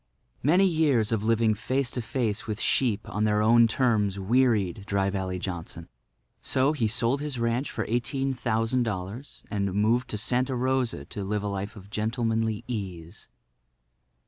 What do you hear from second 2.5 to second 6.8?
sheep on their own terms wearied Dry Valley Johnson. So,